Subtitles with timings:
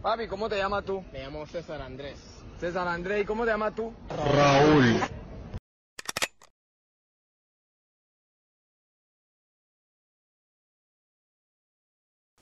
[0.01, 1.03] Papi, ¿cómo te llamas tú?
[1.13, 2.19] Me llamo César Andrés.
[2.61, 3.93] César Andrés, ¿y cómo te llamas tú?
[4.11, 5.01] Raúl.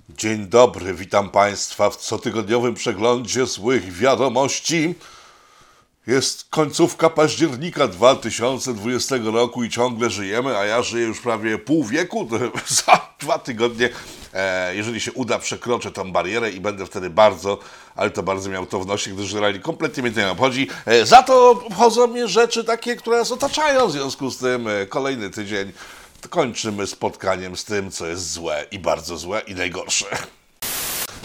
[0.09, 4.95] Dzień dobry, witam Państwa w cotygodniowym przeglądzie złych wiadomości.
[6.07, 12.29] Jest końcówka października 2020 roku i ciągle żyjemy, a ja żyję już prawie pół wieku.
[12.85, 13.89] Za dwa tygodnie,
[14.35, 17.59] e, jeżeli się uda, przekroczę tą barierę i będę wtedy bardzo,
[17.97, 20.69] ale to bardzo miał to w nosie, gdyż generalnie kompletnie mnie to nie obchodzi.
[20.87, 24.87] E, za to obchodzą mnie rzeczy takie, które nas otaczają, w związku z tym e,
[24.87, 25.73] kolejny tydzień
[26.31, 30.07] kończymy spotkaniem z tym, co jest złe i bardzo złe i najgorsze.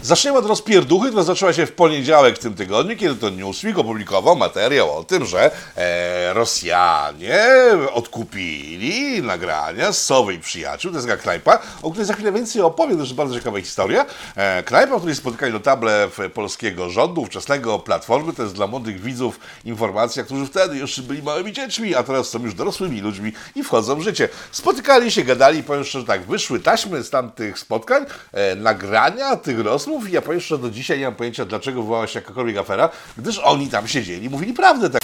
[0.04, 4.36] Zaczniemy od rozpierduchy, która zaczęła się w poniedziałek w tym tygodniu, kiedy to Newsweek opublikował
[4.36, 7.46] materiał o tym, że e, Rosjanie
[7.94, 12.62] odkupili nagrania z Sowy i Przyjaciół, to jest taka knajpa, o której za chwilę więcej
[12.62, 14.06] opowiem, to jest bardzo ciekawa historia.
[14.36, 19.40] E, knajpa, w której spotykali notable polskiego rządu, ówczesnego Platformy, to jest dla młodych widzów
[19.66, 23.96] informacja, którzy wtedy jeszcze byli małymi dziećmi, a teraz są już dorosłymi ludźmi i wchodzą
[23.96, 24.30] w życie.
[24.52, 29.60] Spotykali się, gadali powiem szczerze tak, wyszły taśmy z tamtych spotkań, e, nagrania tych
[29.92, 32.90] rozmów i ja powiem szczerze, do dzisiaj nie mam pojęcia, dlaczego wywołała się jakakolwiek afera,
[33.18, 34.90] gdyż oni tam siedzieli mówili prawdę.
[34.90, 35.02] Tak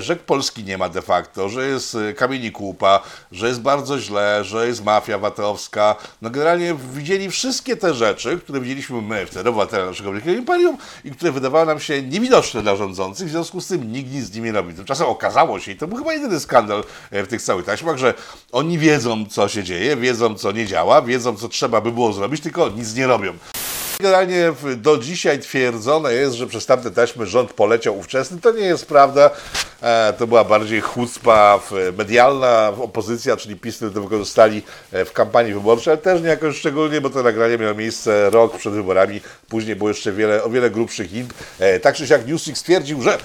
[0.00, 4.44] że Polski nie ma de facto, że jest e, kamieni kupa, że jest bardzo źle,
[4.44, 5.96] że jest mafia VAT-owska.
[6.22, 11.10] No generalnie widzieli wszystkie te rzeczy, które widzieliśmy my wtedy, obywatele naszego wielkiego imperium i
[11.10, 14.46] które wydawały nam się niewidoczne dla rządzących, w związku z tym nikt nic z nimi
[14.46, 14.74] nie robi.
[14.74, 18.14] Tymczasem okazało się, i to był chyba jedyny skandal e, w tych całych taśmach, że
[18.52, 22.40] oni wiedzą, co się dzieje, wiedzą, co nie działa, wiedzą, co trzeba by było zrobić,
[22.40, 23.32] tylko nic nie robią.
[24.00, 28.40] Generalnie do dzisiaj twierdzone jest, że przez tamte taśmy rząd poleciał ówczesny.
[28.40, 29.30] To nie jest prawda.
[29.82, 31.60] E, to była bardziej chucpa
[31.98, 36.56] medialna, opozycja, czyli PiS, które to wykorzystali e, w kampanii wyborczej, ale też nie jakoś
[36.56, 39.20] szczególnie, bo to nagranie miało miejsce rok przed wyborami.
[39.48, 41.34] Później było jeszcze wiele, o wiele grubszych int.
[41.58, 43.18] E, tak czy siak Newsweek stwierdził, że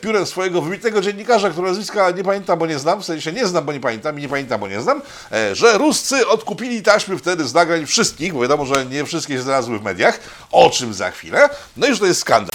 [0.00, 3.64] piórem swojego wybitnego dziennikarza, którego nazwiska nie pamiętam, bo nie znam, w sensie nie znam,
[3.64, 5.02] bo nie pamiętam i nie pamiętam, bo nie znam,
[5.52, 9.78] że Ruscy odkupili taśmy wtedy z nagrań wszystkich, bo wiadomo, że nie wszystkie się znalazły
[9.78, 10.19] w mediach,
[10.52, 11.48] o czym za chwilę.
[11.76, 12.50] No i że to jest skandal.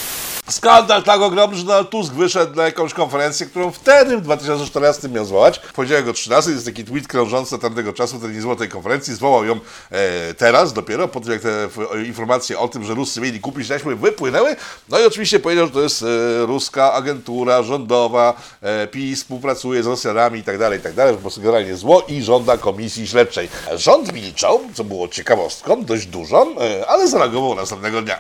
[0.50, 5.26] Skandal tak ogromny, że Donald Tusk wyszedł na jakąś konferencję, którą wtedy w 2014 miał
[5.26, 5.60] zwołać.
[5.60, 9.60] Poniedziałek o 13 jest taki tweet krążący tamtego czasu, wtedy nie tej konferencji, zwołał ją
[9.92, 11.70] e, teraz dopiero, po tym jak te
[12.06, 14.56] informacje o tym, że Ruscy mieli kupić taśmy wypłynęły.
[14.90, 19.88] No i oczywiście powiedział, że to jest e, ruska agentura rządowa, e, PiS współpracuje z
[19.88, 23.50] Rosjanami i tak dalej, tak dalej, po prostu generalnie zło i żąda komisji śledczej.
[23.76, 28.20] Rząd milczał, co było ciekawostką, dość dużą, e, ale zareagował następnego dnia.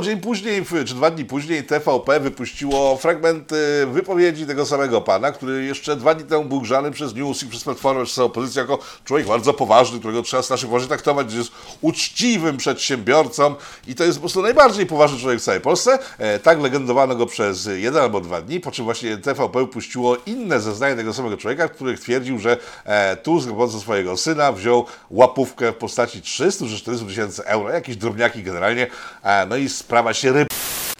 [0.00, 5.96] Dzień później, czy dwa dni później, TVP wypuściło fragmenty wypowiedzi tego samego pana, który jeszcze
[5.96, 9.54] dwa dni temu był grzany przez News i przez Platformę, przez opozycję jako człowiek bardzo
[9.54, 13.54] poważny, którego trzeba strasznie poważnie traktować, jest uczciwym przedsiębiorcą
[13.86, 15.98] i to jest po prostu najbardziej poważny człowiek w całej Polsce.
[16.18, 20.60] E, tak legendowano go przez jeden albo dwa dni, po czym właśnie TVP wypuściło inne
[20.60, 24.86] zeznania tego samego człowieka, w których twierdził, że e, Tusk za pomocą swojego syna wziął
[25.10, 28.86] łapówkę w postaci 300 czy 400 tysięcy euro, jakieś drobniaki generalnie,
[29.22, 30.46] e, no i sprawa się.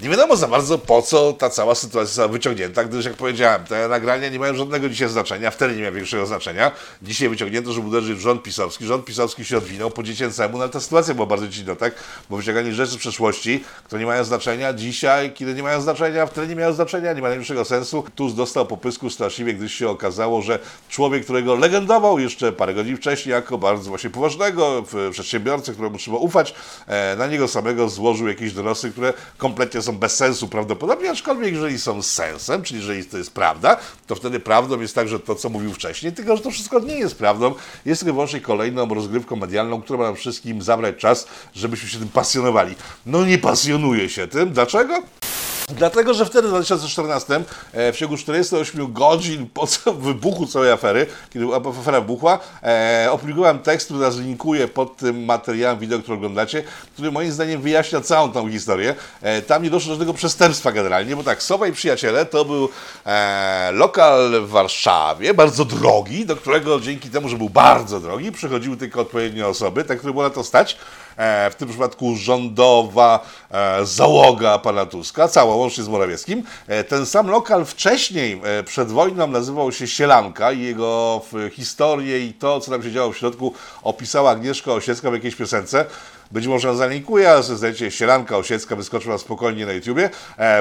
[0.02, 3.88] Nie wiadomo za bardzo po co ta cała sytuacja została wyciągnięta, gdyż jak powiedziałem, te
[3.88, 6.70] nagrania nie mają żadnego dzisiaj znaczenia, wtedy nie miały większego znaczenia.
[7.02, 8.86] Dzisiaj wyciągnięto, żeby uderzyć w rząd pisowski.
[8.86, 11.94] Rząd pisowski się odwinął po dziecięcemu, no ale ta sytuacja była bardzo dziwna, tak?
[12.30, 16.46] Bo wyciąganie rzeczy z przeszłości, które nie mają znaczenia dzisiaj, kiedy nie mają znaczenia, wtedy
[16.48, 18.04] nie mają znaczenia, nie ma najmniejszego sensu.
[18.14, 20.58] Tusk dostał po pysku straszliwie, gdyż się okazało, że
[20.88, 26.16] człowiek, którego legendował jeszcze parę godzin wcześniej jako bardzo właśnie poważnego w- przedsiębiorcę, któremu trzeba
[26.16, 26.54] ufać,
[26.86, 31.78] e, na niego samego złożył jakieś donosy, które kompletnie są bez sensu prawdopodobnie, aczkolwiek jeżeli
[31.78, 33.76] są z sensem, czyli jeżeli to jest prawda,
[34.06, 37.14] to wtedy prawdą jest także to, co mówił wcześniej, tylko że to wszystko nie jest
[37.14, 37.54] prawdą,
[37.84, 42.08] jest tylko wyłącznie kolejną rozgrywką medialną, która ma nam wszystkim zabrać czas, żebyśmy się tym
[42.08, 42.74] pasjonowali.
[43.06, 44.52] No nie pasjonuje się tym.
[44.52, 45.02] Dlaczego?
[45.76, 51.46] Dlatego, że wtedy w 2014, e, w ciągu 48 godzin po wybuchu całej afery, kiedy
[51.54, 57.12] afera wybuchła, e, opublikowałem tekst, który nas linkuje pod tym materiałem wideo, który oglądacie, który
[57.12, 58.94] moim zdaniem wyjaśnia całą tą historię.
[59.22, 62.68] E, tam nie doszło do żadnego przestępstwa generalnie, bo tak, Sowa i Przyjaciele to był
[63.06, 68.76] e, lokal w Warszawie, bardzo drogi, do którego dzięki temu, że był bardzo drogi, przychodziły
[68.76, 70.76] tylko odpowiednie osoby, te, które było na to stać.
[71.16, 76.42] E, w tym przypadku rządowa e, załoga pana Tuska, cała łącznie z Morawieckim.
[76.66, 81.20] E, ten sam lokal wcześniej, przed wojną, nazywał się Sielanka i jego
[81.52, 85.84] historię i to, co tam się działo w środku, opisała Agnieszka Osiecka w jakiejś piosence.
[86.30, 90.10] być może zalinkuję, ale znajdziecie Sielanka Osiecka, wyskoczy Wam spokojnie na YouTubie.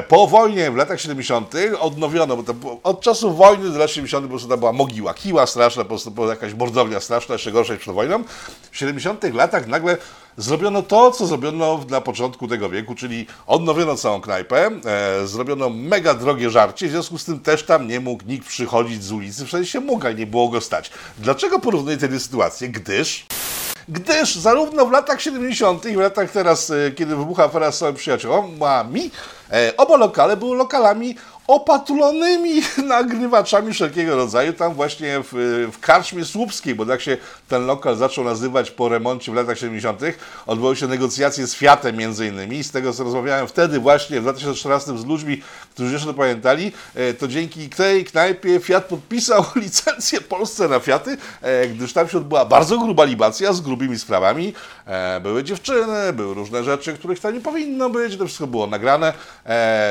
[0.08, 1.54] Po wojnie w latach 70.
[1.80, 4.24] odnowiono, bo to od czasu wojny do lat 70.
[4.24, 7.82] po prostu była mogiła, kiła straszna, po prostu była jakaś mordownia straszna, jeszcze gorsza niż
[7.82, 8.24] przed wojną.
[8.70, 9.34] W 70.
[9.34, 9.96] latach nagle
[10.36, 16.14] zrobiono to, co zrobiono na początku tego wieku, czyli odnowiono całą knajpę, e, zrobiono mega
[16.14, 19.50] drogie żarcie, w związku z tym też tam nie mógł nikt przychodzić z ulicy, w
[19.50, 20.90] sensie mógł, ale nie było go stać.
[21.18, 22.68] Dlaczego porównuję te dwie sytuacje?
[22.68, 23.26] Gdyż
[23.88, 25.84] gdyż zarówno w latach 70.
[25.86, 29.10] i w latach teraz, e, kiedy wybucha afera z przyjaciółmi,
[29.52, 35.32] e, oba lokale były lokalami opatulonymi nagrywaczami wszelkiego rodzaju, tam właśnie w,
[35.72, 37.16] w Karczmie Słupskiej, bo tak się
[37.48, 40.00] ten lokal zaczął nazywać po remoncie w latach 70.,
[40.46, 44.98] odbyły się negocjacje z Fiatem między innymi z tego, co rozmawiałem wtedy właśnie w 2014
[44.98, 45.42] z ludźmi,
[45.74, 51.16] którzy jeszcze to pamiętali, e, to dzięki tej knajpie Fiat podpisał licencję Polsce na Fiaty,
[51.42, 54.54] e, gdyż tam się odbyła bardzo gruba libacja z grubymi sprawami.
[54.86, 59.12] E, Były dziewczyny, były różne rzeczy, których tam nie powinno być, to wszystko było nagrane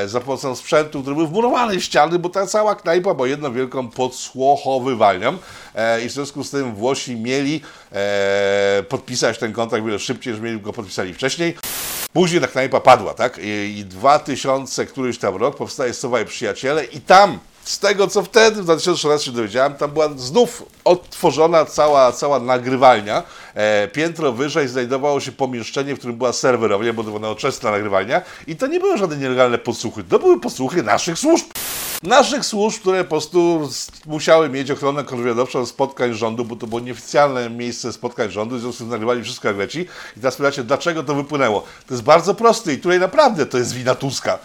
[0.06, 3.90] za pomocą sprzętu, który był wmurowany w ściany, bo ta cała knajpa była jedną wielką
[3.90, 5.38] podsłuchowywalnią
[6.06, 7.62] i w związku z tym Włosi mieli
[8.90, 11.58] podpisać ten kontrakt wiele szybciej, niż mieli go podpisali wcześniej.
[12.14, 13.38] Później ta knajpa padła, tak?
[13.38, 18.24] I, i 2000 któryś tam rok powstaje Sowa i Przyjaciele i tam, z tego co
[18.24, 23.24] wtedy, w 2013 się dowiedziałem, tam była znów odtworzona cała, cała nagrywalnia.
[23.54, 28.22] E, piętro wyżej znajdowało się pomieszczenie, w którym była serwerownia, bo to była nowoczesna nagrywalnia
[28.48, 31.46] i to nie były żadne nielegalne podsłuchy, to były podsłuchy naszych służb
[32.04, 33.70] naszych służb, które po prostu
[34.06, 38.76] musiały mieć ochronę kontrwywiadowczą spotkań rządu, bo to było nieoficjalne miejsce spotkań rządu, w związku
[38.76, 39.86] z tym nagrywali wszystko jak leci.
[40.18, 41.64] I teraz pytacie, dlaczego to wypłynęło?
[41.88, 44.40] To jest bardzo proste i tutaj naprawdę to jest wina Tuska.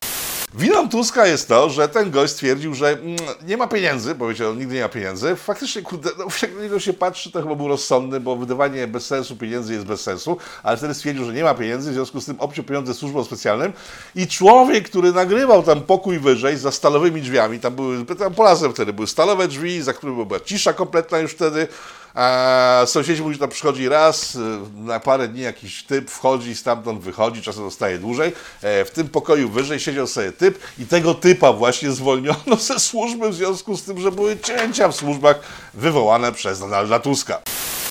[0.59, 3.17] Winą Tuska jest to, że ten gość stwierdził, że mm,
[3.47, 5.37] nie ma pieniędzy, powiedział, nigdy nie ma pieniędzy.
[5.37, 9.07] Faktycznie, kurde, no, jak na niego się patrzy, to chyba był rozsądny, bo wydawanie bez
[9.07, 12.27] sensu pieniędzy jest bez sensu, ale wtedy stwierdził, że nie ma pieniędzy, w związku z
[12.27, 13.73] tym obciął pieniądze służbom specjalnym
[14.15, 18.93] i człowiek, który nagrywał tam pokój wyżej za stalowymi drzwiami, tam były, tam polazem wtedy
[18.93, 21.69] były stalowe drzwi, za którymi była cisza kompletna już wtedy,
[22.17, 24.39] a sąsiedzi mówią, że tam przychodzi raz y,
[24.77, 28.33] na parę dni jakiś typ, wchodzi, stamtąd wychodzi, czasem zostaje dłużej.
[28.63, 33.31] E, w tym pokoju wyżej siedział sobie typ i tego typa właśnie zwolniono ze służby
[33.31, 35.41] w związku z tym, że były cięcia w służbach
[35.75, 37.43] wywołane przez Donalda Tuska.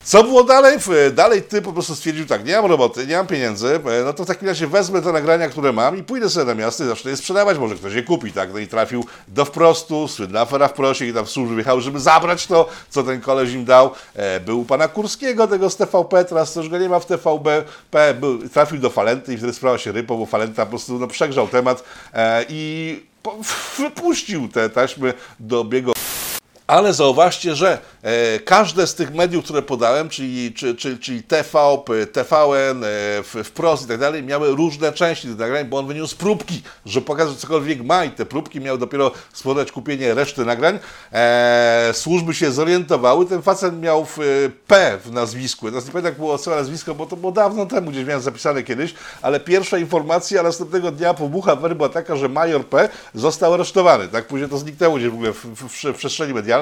[0.06, 0.78] Co było dalej?
[1.14, 4.24] Dalej ty po prostu stwierdził tak, nie mam roboty, nie mam pieniędzy, e, no to
[4.24, 7.12] w takim razie wezmę te nagrania, które mam i pójdę sobie na miasto i zacznę
[7.12, 8.54] je sprzedawać, może ktoś je kupi, tak?
[8.54, 12.00] No i trafił do wprostu, słynna afera w prosie i tam w służby wjechał, żeby
[12.00, 13.92] zabrać to, co ten koleś im dał.
[14.16, 17.64] E, był u pana Kurskiego, tego z TVP, teraz też go nie ma w TVP,
[18.20, 21.48] był, trafił do Falenty i wtedy sprawa się rypą, bo Falenta po prostu no, przegrzał
[21.48, 23.04] temat e, i
[23.78, 25.95] wypuścił te taśmy do biegu.
[26.68, 31.78] Ale zauważcie, że e, każde z tych mediów, które podałem, czyli, czy, czy, czyli TV,
[32.12, 36.62] TVN, e, Wprost i tak dalej, miały różne części tych nagrań, bo on wyniósł próbki,
[36.86, 40.80] że pokazać cokolwiek ma i te próbki miały dopiero spowodować kupienie reszty nagrań.
[41.14, 44.24] E, służby się zorientowały, ten facet miał w, e,
[44.68, 45.68] P w nazwisku.
[45.70, 48.64] Teraz nie pamiętam, jak było całe nazwisko, bo to było dawno temu, gdzieś miałem zapisane
[48.64, 54.08] kiedyś, ale pierwsza informacja następnego dnia po wybuchu była taka, że major P został aresztowany.
[54.08, 56.55] Tak później to zniknęło gdzieś w ogóle w, w, w przestrzeni medialnej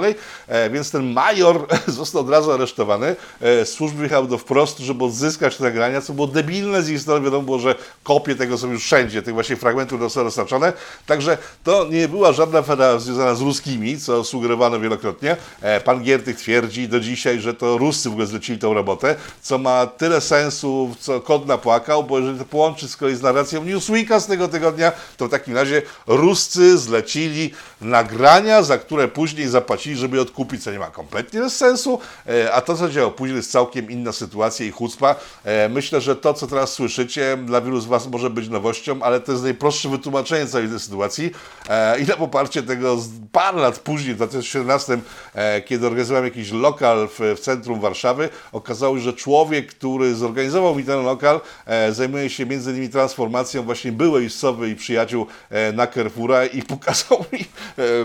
[0.47, 3.15] e, więc ten major został od razu aresztowany.
[3.41, 7.25] E, służby wjechały do wprost, żeby odzyskać te nagrania, co było debilne z ich strony.
[7.25, 10.73] Wiadomo było, że kopie tego są już wszędzie, tych właśnie fragmentów zostały dostarczone.
[11.05, 15.37] Także to nie była żadna afera związana z ruskimi, co sugerowano wielokrotnie.
[15.61, 19.57] E, pan Giertych twierdzi do dzisiaj, że to Ruscy w ogóle zlecili tą robotę, co
[19.57, 24.19] ma tyle sensu, co kod napłakał, bo jeżeli to połączy z kolei z narracją Newsweeka
[24.19, 29.95] z tego tygodnia, to w takim razie Ruscy zlecili nagrania, za które później zapłacili zapłacili,
[29.95, 33.37] żeby je odkupić, co nie ma kompletnie bez sensu, e, a to, co działo później,
[33.37, 35.15] jest całkiem inna sytuacja i chucpa.
[35.43, 39.19] E, myślę, że to, co teraz słyszycie, dla wielu z Was może być nowością, ale
[39.19, 41.31] to jest najprostsze wytłumaczenie całej tej sytuacji.
[41.69, 42.97] E, i na poparcie tego
[43.31, 44.97] parę lat później, w 2017,
[45.65, 50.83] kiedy organizowałem jakiś lokal w, w centrum Warszawy, okazało się, że człowiek, który zorganizował mi
[50.83, 51.41] ten lokal,
[51.91, 55.27] zajmuje się między innymi transformacją właśnie byłej Sowy i przyjaciół
[55.73, 57.45] na Carrefoura i pokazał mi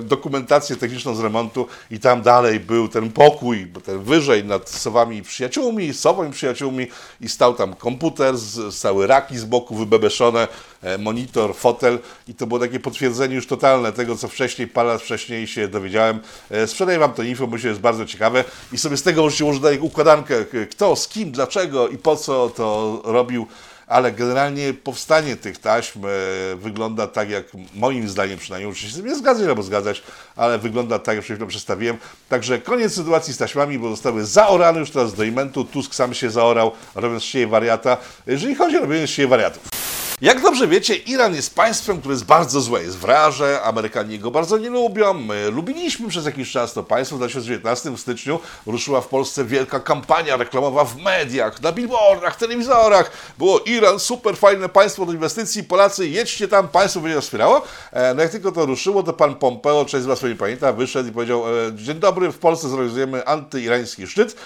[0.01, 5.23] dokumentację techniczną z remontu i tam dalej był ten pokój, ten wyżej nad Sowami i
[5.23, 6.87] przyjaciółmi, Sową i przyjaciółmi
[7.21, 8.35] i stał tam komputer,
[8.71, 10.49] stały raki z boku wybebeszone,
[10.83, 11.99] e, monitor, fotel
[12.29, 16.21] i to było takie potwierdzenie już totalne tego, co wcześniej, parę lat wcześniej się dowiedziałem.
[16.51, 19.45] E, sprzedaję Wam to info, bo się jest bardzo ciekawe i sobie z tego możecie
[19.45, 20.35] ułożyć układankę,
[20.71, 23.47] kto, z kim, dlaczego i po co to robił
[23.89, 26.09] ale generalnie powstanie tych taśm e,
[26.57, 30.03] wygląda tak, jak moim zdaniem przynajmniej, oczywiście nie zgadzać albo zgadzać,
[30.37, 31.97] ale wygląda tak, jak przed chwilą przedstawiłem.
[32.29, 35.65] Także koniec sytuacji z taśmami, bo zostały zaorane już teraz do imentu.
[35.65, 37.97] Tusk sam się zaorał, robiąc z siebie wariata.
[38.27, 39.88] Jeżeli chodzi o robienie z siebie wariatów.
[40.21, 42.83] Jak dobrze wiecie, Iran jest państwem, które jest bardzo złe.
[42.83, 45.15] Jest wraże, Amerykanie go bardzo nie lubią.
[45.15, 47.17] My lubiliśmy przez jakiś czas to państwo.
[47.17, 53.11] W 2019 w styczniu ruszyła w Polsce wielka kampania reklamowa w mediach, na billboardach, telewizorach.
[53.39, 57.63] Było Iran, super fajne państwo do inwestycji, Polacy, jedźcie tam, państwo będzie wspierało.
[57.93, 61.09] E, No jak tylko to ruszyło, to pan Pompeo, część z was pewnie pamięta, wyszedł
[61.09, 64.37] i powiedział, e, dzień dobry, w Polsce zorganizujemy antyirański szczyt.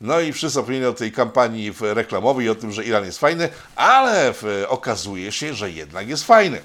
[0.00, 4.34] No i wszyscy zapomnieli o tej kampanii reklamowej o tym, że Iran jest fajny, ale
[4.68, 6.60] okazuje się, że jednak jest fajny.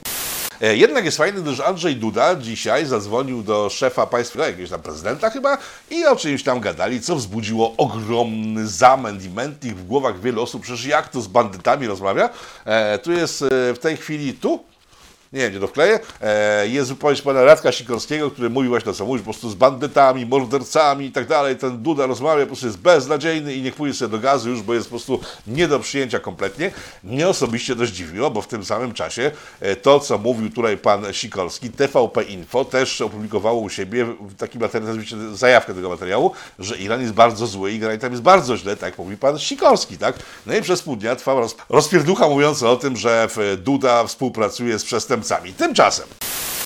[0.61, 5.29] E, Jednak jest fajny, gdyż Andrzej Duda dzisiaj zadzwonił do szefa państwa, jakiegoś tam prezydenta
[5.29, 5.57] chyba,
[5.91, 10.61] i o czymś tam gadali, co wzbudziło ogromny zamęt i mętlik w głowach wielu osób.
[10.61, 12.29] Przecież jak to z bandytami rozmawia?
[12.65, 14.63] E, tu jest e, w tej chwili, tu,
[15.33, 18.93] nie wiem, gdzie to wkleję, e, jest wypowiedź pana Radka Sikorskiego, który mówi właśnie to,
[18.93, 21.57] co mówi, po prostu z bandytami, mordercami i tak dalej.
[21.57, 24.73] Ten Duda rozmawia, po prostu jest beznadziejny i niech pójdzie sobie do gazu już, bo
[24.73, 26.71] jest po prostu nie do przyjęcia kompletnie.
[27.03, 31.13] Mnie osobiście to zdziwiło, bo w tym samym czasie e, to, co mówił tutaj pan
[31.13, 37.01] Sikorski, TVP Info też opublikowało u siebie taki materiał, nazwijcie zajawkę tego materiału, że Iran
[37.01, 40.15] jest bardzo zły i generalnie tam jest bardzo źle, tak mówi pan Sikorski, tak?
[40.45, 44.83] No i przez pół dnia trwała roz, rozpierducha mówiąca o tym, że Duda współpracuje z
[45.53, 46.07] Tymczasem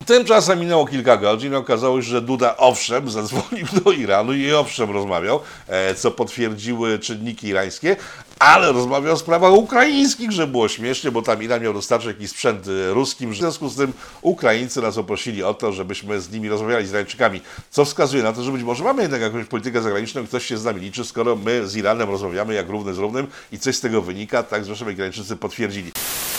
[0.08, 5.40] Tymczasem minęło kilka godzin okazało się, że Duda owszem zadzwonił do Iranu i owszem rozmawiał,
[5.68, 7.96] e, co potwierdziły czynniki irańskie,
[8.40, 12.66] ale rozmawiał o sprawach ukraińskich, że było śmiesznie, bo tam Iran miał dostarczyć jakiś sprzęt
[12.90, 13.32] ruskim.
[13.32, 17.42] W związku z tym Ukraińcy nas poprosili o to, żebyśmy z nimi rozmawiali, z Irańczykami,
[17.70, 20.64] co wskazuje na to, że być może mamy jednak jakąś politykę zagraniczną ktoś się z
[20.64, 24.02] nami liczy, skoro my z Iranem rozmawiamy jak równy z równym i coś z tego
[24.02, 25.92] wynika, tak zresztą Irańczycy potwierdzili.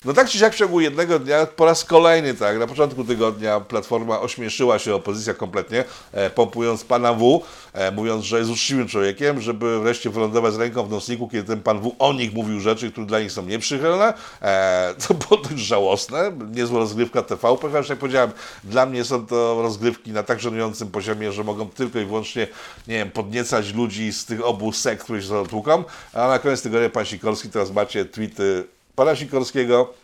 [0.05, 3.61] No tak czy siak w ciągu jednego dnia, po raz kolejny, tak, na początku tygodnia
[3.61, 9.41] Platforma ośmieszyła się opozycja kompletnie, e, pompując pana W, e, mówiąc, że jest uczciwym człowiekiem,
[9.41, 12.93] żeby wreszcie wylądować z ręką w nocniku, kiedy ten pan W o nich mówił rzeczy,
[12.93, 14.15] które dla nich są nieprzychylne.
[14.43, 18.31] E, to było dość żałosne, niezła rozgrywka TVP, chociaż jak powiedziałem,
[18.65, 22.47] dla mnie są to rozgrywki na tak żenującym poziomie, że mogą tylko i wyłącznie,
[22.89, 26.91] nie wiem, podniecać ludzi z tych obu sekt, które się zatłuką, a na koniec tygodnia
[26.91, 29.95] pan Sikorski, teraz macie tweety pana Sikorskiego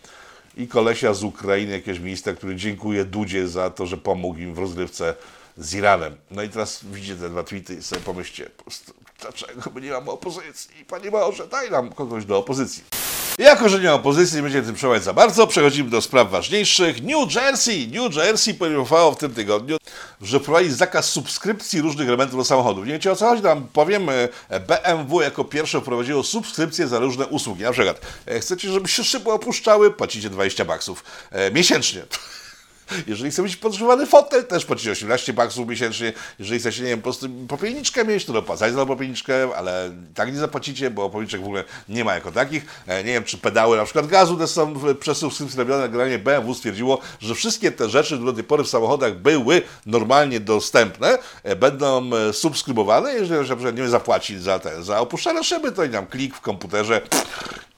[0.56, 4.58] i kolesia z Ukrainy, jakiegoś ministra, który dziękuje Dudzie za to, że pomógł im w
[4.58, 5.14] rozgrywce
[5.56, 6.16] z Iranem.
[6.30, 8.50] No i teraz widzicie te dwa tweety i sobie pomyślcie,
[9.20, 10.84] dlaczego my nie mamy opozycji?
[10.84, 13.03] Panie Boże, daj nam kogoś do opozycji.
[13.38, 17.02] Jako, że nie ma opozycji, nie będziemy tym przełać za bardzo, przechodzimy do spraw ważniejszych.
[17.02, 17.88] New Jersey!
[17.92, 19.76] New Jersey poinformowało w tym tygodniu,
[20.22, 22.86] że wprowadzi zakaz subskrypcji różnych elementów do samochodów.
[22.86, 23.42] Nie wiecie o co chodzi?
[23.42, 24.08] Tam powiem,
[24.48, 27.62] e, BMW jako pierwsze wprowadziło subskrypcje za różne usługi.
[27.62, 29.90] Na przykład, e, chcecie, żeby się szyby opuszczały?
[29.90, 32.02] Płacicie 20 baksów e, miesięcznie.
[33.06, 36.12] Jeżeli chce mieć podgrzewany fotel, też płacicie 18 baksów miesięcznie.
[36.38, 40.38] Jeżeli chcecie, nie wiem, po prostu popielniczkę mieć, to dopłacacie za popielniczkę, ale tak nie
[40.38, 42.66] zapłacicie, bo popielniczek w ogóle nie ma jako takich.
[42.86, 45.88] E, Nie wiem, czy pedały na przykład gazu też są przez subskrypcję robione.
[45.88, 51.18] Generalnie BMW stwierdziło, że wszystkie te rzeczy, do tej pory w samochodach były normalnie dostępne,
[51.42, 53.14] e, będą e, subskrybowane.
[53.14, 56.40] Jeżeli na przykład nie zapłacić za te, za opuszczane szyby, to i nam klik w
[56.40, 57.00] komputerze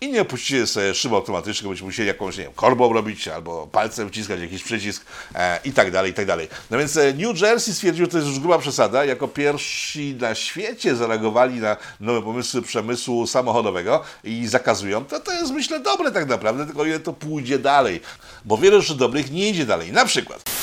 [0.01, 4.09] i nie opuścicie sobie szyby automatyczne, będziecie musieli jakąś, nie wiem, korbą robić albo palcem
[4.09, 4.96] wciskać jakiś przycisk
[5.35, 6.49] e, i tak dalej, i tak dalej.
[6.71, 9.05] No więc e, New Jersey stwierdził, że to jest już gruba przesada.
[9.05, 15.05] Jako pierwsi na świecie zareagowali na nowe pomysły przemysłu samochodowego i zakazują.
[15.05, 18.01] To, to jest myślę dobre tak naprawdę, tylko ile to pójdzie dalej.
[18.45, 19.93] Bo wiele rzeczy dobrych nie idzie dalej.
[19.93, 20.56] Na przykład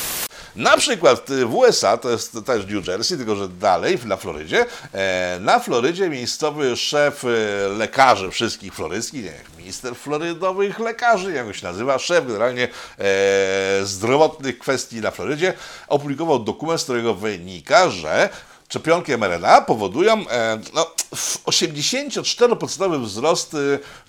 [0.56, 4.66] na przykład y, w USA, to jest też New Jersey, tylko że dalej, na Florydzie,
[4.94, 7.28] e, na Florydzie miejscowy szef e,
[7.68, 12.68] lekarzy wszystkich floryckich, nie wiem, minister florydowych lekarzy, jak się nazywa, szef generalnie
[13.00, 15.54] e, zdrowotnych kwestii na Florydzie,
[15.88, 18.30] opublikował dokument, z którego wynika, że
[18.74, 23.56] Szczepionki mRNA powodują e, no, w 84% wzrost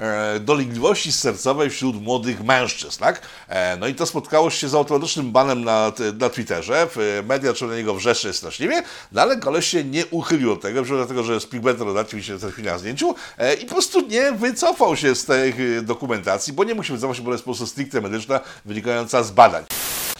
[0.00, 3.00] e, dolegliwości sercowej wśród młodych mężczyzn.
[3.00, 3.22] Tak?
[3.48, 6.86] E, no i to spotkało się z automatycznym banem na, na Twitterze.
[6.94, 8.82] W, media niego wrzeszczeć straszliwie,
[9.12, 12.52] no ale koleś się nie uchylił od tego, dlatego, że z pigmentem dodatkiem się w
[12.52, 16.64] chwili na zdjęciu e, i po prostu nie wycofał się z tej e, dokumentacji, bo
[16.64, 19.64] nie musi wycofać się, bo jest po prostu stricte medyczna, wynikająca z badań.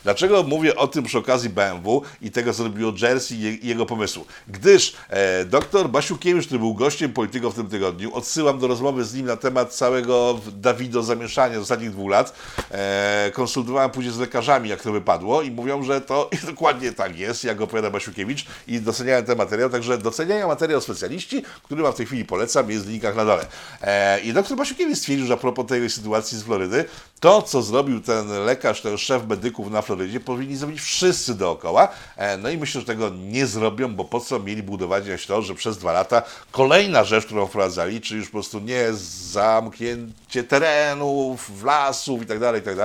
[0.04, 4.24] Dlaczego mówię o tym przy okazji BMW i tego, co robiło Jersey i jego pomysłu?
[4.48, 9.14] Gdyż e, dr Basiukiewicz, który był gościem polityką w tym tygodniu, odsyłam do rozmowy z
[9.14, 12.34] nim na temat całego Dawido zamieszania z ostatnich dwóch lat.
[12.70, 17.44] E, konsultowałem później z lekarzami, jak to wypadło i mówią, że to dokładnie tak jest,
[17.44, 22.06] jak opowiada Basiukiewicz i doceniałem ten materiał, także doceniają materiał specjaliści, który wam w tej
[22.06, 23.46] chwili polecam, jest w linkach na dole.
[23.82, 26.84] E, I dr Basiukiewicz stwierdził, że a propos tej sytuacji z Florydy,
[27.24, 31.88] to, co zrobił ten lekarz, ten szef medyków na Florydzie, powinni zrobić wszyscy dookoła.
[32.16, 35.54] E, no i myślę, że tego nie zrobią, bo po co mieli budować to, że
[35.54, 38.86] przez dwa lata kolejna rzecz, którą wprowadzali, czyli już po prostu nie
[39.30, 42.76] zamknięcie terenów, lasów i tak dalej, i tak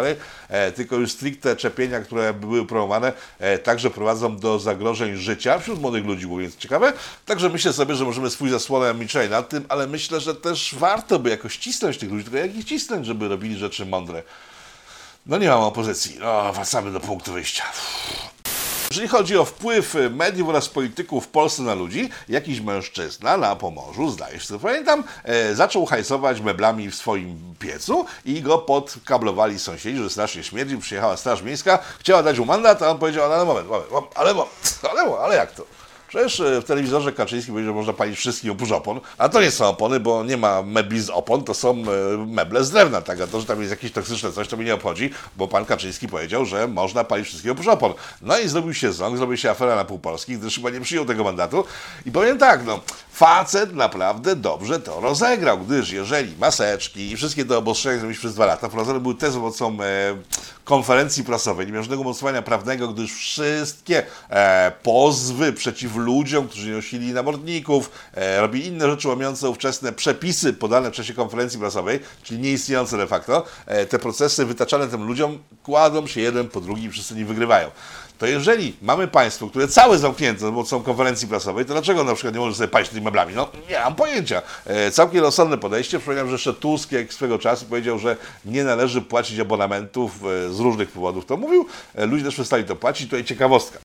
[0.50, 5.82] e, tylko już stricte czepienia, które były promowane, e, także prowadzą do zagrożeń życia wśród
[5.82, 6.94] młodych ludzi, więc ciekawe.
[7.26, 11.20] Także myślę sobie, że możemy swój zasłonę milczeć nad tym, ale myślę, że też warto
[11.20, 14.24] by jakoś cisnąć tych ludzi, tylko jak ich cisnąć, żeby robili rzeczy mądre.
[15.26, 16.18] No nie mam opozycji.
[16.20, 17.64] No, wracamy do punktu wyjścia.
[18.92, 24.10] Jeżeli chodzi o wpływ mediów oraz polityków w Polsce na ludzi, jakiś mężczyzna na Pomorzu,
[24.10, 30.10] zdaje się, pamiętam, e, zaczął hajsować meblami w swoim piecu i go podkablowali sąsiedzi, że
[30.10, 33.92] strasznie śmierdzi, przyjechała Straż Miejska, chciała dać mu mandat, a on powiedział, ale moment, moment,
[33.92, 34.34] moment ale,
[34.92, 35.79] ale, ale jak to?
[36.10, 39.52] Przecież e, w telewizorze Kaczyński powiedział, że można palić wszystkich oprócz opon, a to nie
[39.52, 43.22] są opony, bo nie ma mebli z opon, to są e, meble z drewna, tak?
[43.22, 46.08] A to, że tam jest jakieś toksyczne coś, to mnie nie obchodzi, bo pan Kaczyński
[46.08, 47.94] powiedział, że można palić wszystkich oprócz opon.
[48.22, 51.06] No i zrobił się ząg, zrobił się afera na pół Polski, gdyż chyba nie przyjął
[51.06, 51.64] tego mandatu.
[52.06, 52.80] I powiem tak, no,
[53.12, 58.46] facet naprawdę dobrze to rozegrał, gdyż jeżeli maseczki i wszystkie te obostrzenia zrobiliśmy przez dwa
[58.46, 60.16] lata, wprowadzone były te za pomocą e,
[60.64, 67.92] konferencji prasowej, nie miał mocowania prawnego, gdyż wszystkie e, pozwy przeciw ludziom, którzy nosili namordników,
[68.14, 73.08] e, robili inne rzeczy łamiące ówczesne przepisy podane w czasie konferencji prasowej, czyli nieistniejące de
[73.08, 77.72] facto, e, te procesy wytaczane tym ludziom kładą się jeden po drugim, wszyscy nie wygrywają
[78.20, 82.34] to jeżeli mamy państwo, które całe zamknięte za pomocą konferencji prasowej, to dlaczego na przykład
[82.34, 83.34] nie może sobie paść tymi meblami?
[83.36, 84.42] No nie mam pojęcia.
[84.66, 86.00] E, całkiem rozsądne podejście.
[86.00, 90.60] Przypominam, że jeszcze Tusk jak swego czasu powiedział, że nie należy płacić abonamentów e, z
[90.60, 91.26] różnych powodów.
[91.26, 91.66] To mówił.
[91.96, 93.08] E, ludzie też przestali to płacić.
[93.08, 93.80] Tutaj ciekawostka.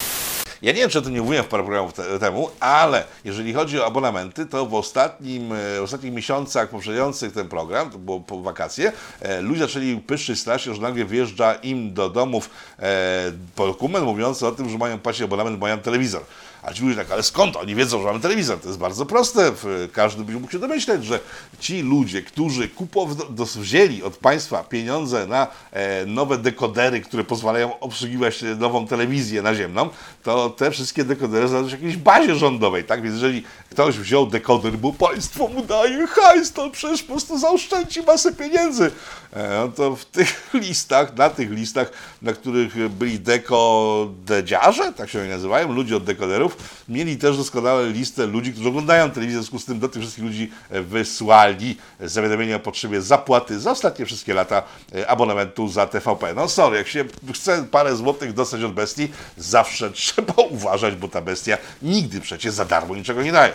[0.64, 3.54] Ja nie wiem, czy o tym nie mówiłem w parę programów te, temu, ale jeżeli
[3.54, 8.21] chodzi o abonamenty, to w ostatnim, e, w ostatnich miesiącach poprzedzających ten program, to było
[8.21, 14.04] po wakacje, e, ludzie zaczęli pyszczyć strasznie, że nagle wjeżdża im do domów e, dokument
[14.04, 16.23] mówiący o tym, że mają płacić abonament, mają telewizor.
[16.66, 18.61] A ci ludzie tak, ale skąd oni wiedzą, że mamy telewizor?
[18.61, 19.52] To jest bardzo proste.
[19.92, 21.21] Każdy by mógł się domyśleć, że
[21.61, 23.09] ci ludzie, którzy kupow,
[23.56, 29.88] wzięli od państwa pieniądze na e, nowe dekodery, które pozwalają obsługiwać nową telewizję naziemną,
[30.23, 33.02] to te wszystkie dekodery znajdują się w jakiejś bazie rządowej, tak?
[33.02, 38.02] Więc jeżeli ktoś wziął dekoder, bo państwo mu daje hajs, to przecież po prostu zaoszczędzi
[38.02, 38.90] masę pieniędzy.
[39.33, 45.21] E, no to w tych listach, na tych listach, na których byli dekodedziarze, tak się
[45.21, 46.53] oni nazywają, ludzie od dekoderów,
[46.88, 50.25] mieli też doskonałe listę ludzi, którzy oglądają telewizję, w związku z tym do tych wszystkich
[50.25, 54.62] ludzi e, wysłali zawiadomienie o potrzebie zapłaty za ostatnie wszystkie lata
[54.95, 56.34] e, abonamentu za TVP.
[56.34, 61.21] No sorry, jak się chce parę złotych dostać od bestii, zawsze trzeba uważać, bo ta
[61.21, 63.52] bestia nigdy przecież za darmo niczego nie daje.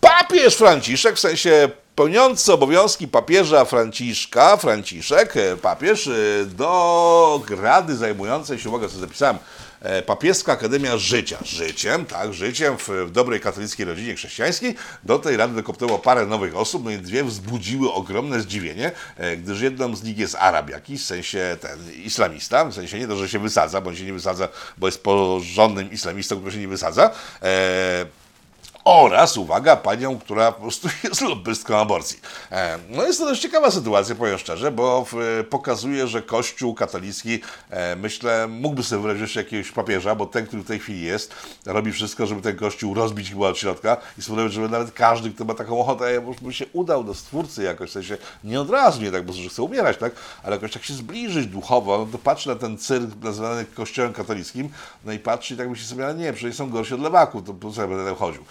[0.00, 6.10] Papież Franciszek, w sensie pełniący obowiązki papieża Franciszka, Franciszek, e, papież,
[6.46, 9.38] do rady zajmującej się, uwaga, co zapisałem,
[10.06, 11.38] papieska Akademia Życia.
[11.44, 14.74] Życiem, tak, życiem w, w dobrej katolickiej rodzinie chrześcijańskiej.
[15.04, 19.60] Do tej rady dokopnęło parę nowych osób, no i dwie wzbudziły ogromne zdziwienie, e, gdyż
[19.60, 23.28] jedną z nich jest Arab jakiś, w sensie ten islamista, w sensie nie to, że
[23.28, 27.10] się wysadza, bo on się nie wysadza, bo jest porządnym islamistą, który się nie wysadza.
[27.42, 28.25] E,
[28.86, 32.20] oraz, uwaga, panią, która po prostu jest lobbystką aborcji.
[32.52, 35.06] E, no jest to dość ciekawa sytuacja, powiem szczerze, bo
[35.50, 40.66] pokazuje, że Kościół katolicki, e, myślę, mógłby sobie jeszcze jakiegoś papieża, bo ten, który w
[40.66, 41.34] tej chwili jest,
[41.66, 45.44] robi wszystko, żeby ten Kościół rozbić chyba od środka i spowodować, żeby nawet każdy, kto
[45.44, 49.12] ma taką ochotę, by się udał do Stwórcy jakoś, w sensie nie od razu, nie
[49.12, 52.48] tak, bo że chce umierać, tak, ale jakoś tak się zbliżyć duchowo, no to patrzy
[52.48, 54.68] na ten cyrk nazywany Kościołem katolickim,
[55.04, 57.54] no i patrzy i tak myśli sobie, ale nie, przecież są gorsi od lewaków, to
[57.54, 58.44] po co ja będę chodził.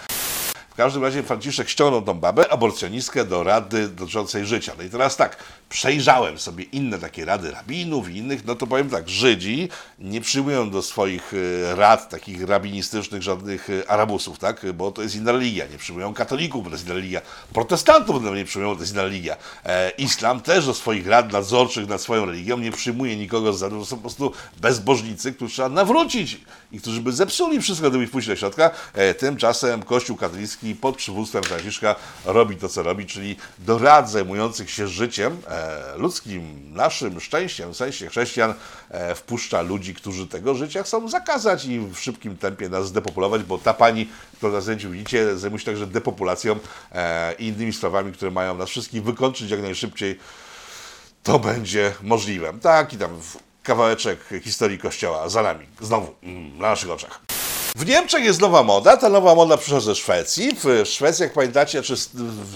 [0.76, 4.74] W każdym razie Franciszek ściągnął tą babę, aborcjonistkę, do rady dotyczącej życia.
[4.78, 5.38] No i teraz tak,
[5.70, 10.70] przejrzałem sobie inne takie rady rabinów i innych, no to powiem tak, Żydzi nie przyjmują
[10.70, 15.68] do swoich e, rad takich rabinistycznych żadnych e, arabusów, tak, bo to jest inna religia.
[15.68, 17.22] Nie przyjmują katolików, bo to jest inna religia.
[17.54, 19.38] Protestantów nie przyjmują, bo to jest inna religia.
[19.66, 23.86] E, Islam też do swoich rad nadzorczych nad swoją religią nie przyjmuje nikogo z to
[23.86, 28.30] są po prostu bezbożnicy, którzy trzeba nawrócić i którzy by zepsuli wszystko, gdyby ich wpuścić
[28.30, 28.72] do środka.
[28.94, 34.70] E, tymczasem Kościół katolicki pod przywództwem Franciszka robi to, co robi, czyli do rad zajmujących
[34.72, 35.55] się życiem e,
[35.98, 38.54] ludzkim, naszym szczęściem, w sensie chrześcijan,
[38.90, 43.58] e, wpuszcza ludzi, którzy tego życia chcą zakazać i w szybkim tempie nas zdepopulować, bo
[43.58, 46.60] ta pani, którą na zdjęciu widzicie, zajmuje się także depopulacją
[46.92, 50.20] e, i innymi sprawami, które mają nas wszystkich wykończyć jak najszybciej
[51.24, 52.54] to będzie możliwe.
[52.62, 53.20] Tak, i tam
[53.64, 57.20] kawałeczek historii Kościoła za nami, znowu, mm, na naszych oczach.
[57.76, 58.98] W Niemczech jest nowa moda.
[58.98, 60.52] Ta nowa moda przyszła ze Szwecji.
[60.64, 61.96] W Szwecji, jak pamiętacie, czy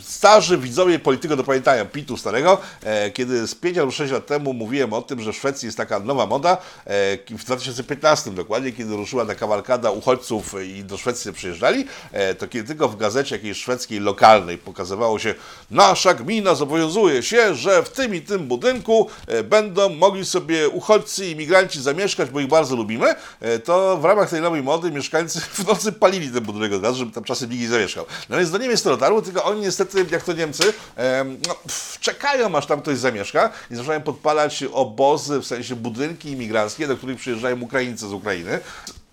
[0.03, 4.53] starzy widzowie polityko to pamiętają Pitu starego, e, kiedy z 5 albo 6 lat temu
[4.53, 8.95] mówiłem o tym, że w Szwecji jest taka nowa moda, e, w 2015 dokładnie, kiedy
[8.95, 13.57] ruszyła ta kawalkada uchodźców i do Szwecji przyjeżdżali, e, to kiedy tylko w gazecie jakiejś
[13.57, 15.35] szwedzkiej lokalnej pokazywało się,
[15.71, 19.07] nasza gmina zobowiązuje się, że w tym i tym budynku
[19.43, 23.15] będą mogli sobie uchodźcy i imigranci zamieszkać, bo ich bardzo lubimy,
[23.63, 26.97] to w ramach tej nowej mody mieszkają mieszkańcy w nocy palili ten budynek od razu,
[26.97, 28.05] żeby tam czasem nikt nie zamieszkał.
[28.29, 30.73] No więc do Niemiec to dotarło, tylko oni niestety, jak to Niemcy,
[31.47, 36.87] no, pff, czekają aż tam ktoś zamieszka i zaczynają podpalać obozy, w sensie budynki imigranckie,
[36.87, 38.59] do których przyjeżdżają Ukraińcy z Ukrainy.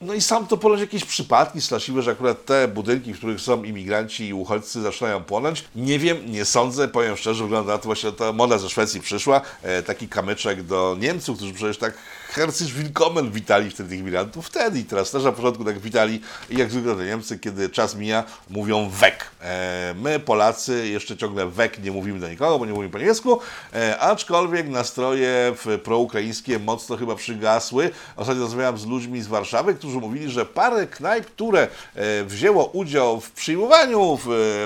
[0.01, 3.65] No i sam to ponoć jakieś przypadki straszliwe, że akurat te budynki, w których są
[3.65, 5.65] imigranci i uchodźcy zaczynają płonąć.
[5.77, 9.41] Nie wiem, nie sądzę, powiem szczerze, wygląda na to właśnie, ta moda ze Szwecji przyszła,
[9.63, 11.95] e, taki kamyczek do Niemców, którzy przecież tak
[12.37, 16.21] herzlich willkommen witali wtedy tych imigrantów wtedy i teraz też na początku tak witali
[16.51, 19.31] jak zwykle Niemcy, kiedy czas mija, mówią wek.
[19.43, 23.41] E, my Polacy jeszcze ciągle wek nie mówimy do nikogo, bo nie mówimy po niemiecku,
[23.75, 27.91] e, aczkolwiek nastroje proukraińskie mocno chyba przygasły.
[28.17, 33.21] Ostatnio rozmawiałem z ludźmi z Warszawy, którzy mówili, że parę knajp, które e, wzięło udział
[33.21, 34.19] w przyjmowaniu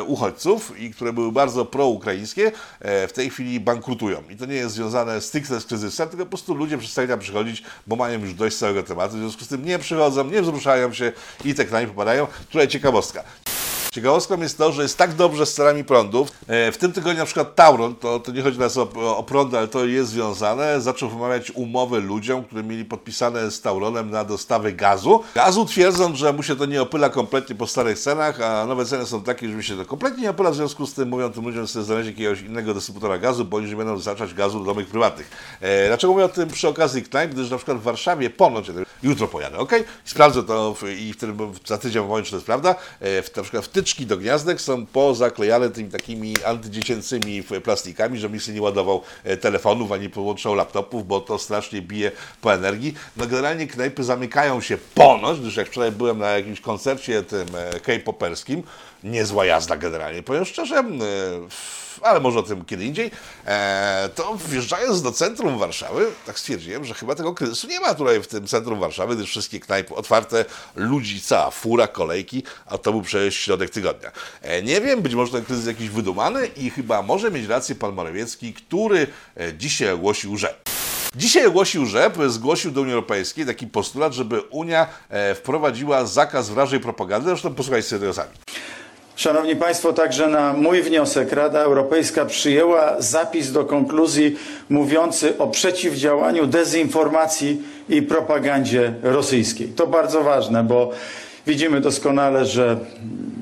[0.06, 4.22] uchodźców i które były bardzo proukraińskie, w tej chwili bankrutują.
[4.30, 7.60] I to nie jest związane stricte z kryzysem, tylko po prostu ludzie przestali tam przychodzić,
[7.87, 11.12] bo mają już dość całego tematu, w związku z tym nie przychodzą, nie wzruszają się
[11.44, 12.27] i te knajpy popadają.
[12.51, 13.25] Tutaj ciekawostka.
[13.90, 16.29] Ciekawostką jest to, że jest tak dobrze z cenami prądów.
[16.46, 19.55] E, w tym tygodniu na przykład Tauron, to, to nie chodzi nas o, o prąd,
[19.55, 24.72] ale to jest związane, zaczął wymawiać umowy ludziom, którzy mieli podpisane z Tauronem na dostawę
[24.72, 25.22] gazu.
[25.35, 29.07] Gazu twierdząc, że mu się to nie opyla kompletnie po starych cenach, a nowe ceny
[29.07, 31.44] są takie, że mi się to kompletnie nie opyla, w związku z tym mówią tym
[31.44, 34.64] ludziom, że sobie znaleźć jakiegoś innego dystrybutora gazu, bo oni nie będą dostarczać gazu do
[34.64, 35.31] domów prywatnych.
[35.61, 37.31] E, dlaczego mówię o tym przy okazji knajp?
[37.33, 38.70] Gdyż na przykład w Warszawie ponoć,
[39.03, 39.72] jutro pojadę, ok?
[40.05, 41.33] Sprawdzę to w, i wtedy
[41.66, 42.74] za tydzień mówię, czy to jest prawda.
[43.00, 48.34] E, w, na przykład w wtyczki do gniazdek są pozaklejane tymi takimi antydziecięcymi plastikami, żeby
[48.34, 52.94] nikt nie ładował e, telefonów, ani podłączał laptopów, bo to strasznie bije po energii.
[53.16, 57.80] No generalnie knajpy zamykają się ponoć, gdyż jak wczoraj byłem na jakimś koncercie tym e,
[57.80, 58.62] K-poperskim,
[59.04, 60.84] niezła jazda generalnie, powiem szczerze, e,
[62.02, 63.10] ale może o tym kiedy indziej,
[63.46, 68.22] e, to wjeżdżając do centrum Warszawy, tak stwierdziłem, że chyba tego kryzysu nie ma tutaj
[68.22, 70.44] w tym centrum Warszawy, gdyż wszystkie knajpy otwarte,
[70.76, 74.12] ludzi cała fura, kolejki, a to był przecież środek tygodnia.
[74.42, 77.94] E, nie wiem, być może ten kryzys jakiś wydumany i chyba może mieć rację pan
[77.94, 79.06] Morawiecki, który
[79.58, 80.54] dzisiaj ogłosił, że
[81.16, 84.86] Dzisiaj ogłosił, że zgłosił do Unii Europejskiej taki postulat, żeby Unia
[85.34, 87.28] wprowadziła zakaz wrażej propagandy.
[87.28, 88.30] Zresztą posłuchajcie tego sami.
[89.20, 94.37] Szanowni Państwo, także na mój wniosek Rada Europejska przyjęła zapis do konkluzji
[94.68, 99.68] mówiący o przeciwdziałaniu dezinformacji i propagandzie rosyjskiej.
[99.68, 100.90] To bardzo ważne, bo
[101.46, 102.76] widzimy doskonale, że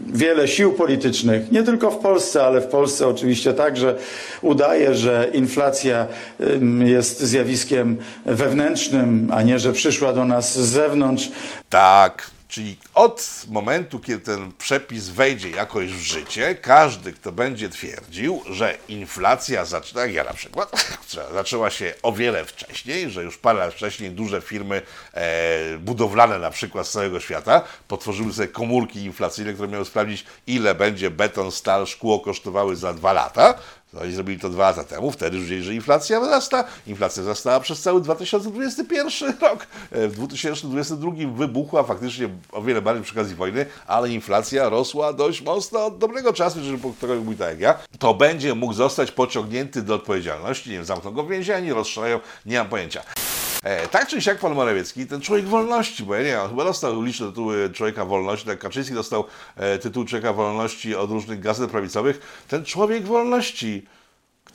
[0.07, 3.95] wiele sił politycznych, nie tylko w Polsce, ale w Polsce oczywiście także
[4.43, 6.07] udaje, że inflacja
[6.85, 11.31] jest zjawiskiem wewnętrznym, a nie, że przyszła do nas z zewnątrz.
[11.71, 18.43] Tak, Czyli od momentu, kiedy ten przepis wejdzie jakoś w życie, każdy, kto będzie twierdził,
[18.51, 20.99] że inflacja zaczyna, ja na przykład,
[21.33, 24.83] zaczęła się o wiele wcześniej, że już parę lat wcześniej duże firmy
[25.15, 30.75] e, budowlane na przykład z całego świata potworzyły sobie komórki inflacyjne, które miały sprawdzić, ile
[30.75, 33.55] będzie beton, stal, szkło kosztowały za dwa lata,
[33.93, 36.65] no i zrobili to dwa lata temu, wtedy już wiedzieli, że inflacja wzrasta.
[36.87, 39.67] Inflacja wzrastała przez cały 2021 rok.
[39.91, 45.43] E, w 2022 wybuchła faktycznie o wiele bardziej przy okazji wojny, ale inflacja rosła dość
[45.43, 49.83] mocno od dobrego czasu, jeżeli ktokolwiek mówi tak jak ja, to będzie mógł zostać pociągnięty
[49.83, 50.71] do odpowiedzialności.
[50.71, 53.03] Nie wiem, zamkną go w więzieniu, rozstrzelają, nie mam pojęcia.
[53.69, 57.03] E, tak czy siak pan Morawiecki, ten człowiek wolności, bo ja nie wiem, chyba dostał
[57.03, 59.25] liczne tytuły człowieka wolności, tak Kaczyński dostał
[59.57, 62.45] e, tytuł człowieka wolności od różnych gazet prawicowych.
[62.49, 63.87] Ten człowiek wolności